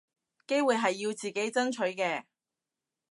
[0.47, 2.23] 機會係要自己爭取嘅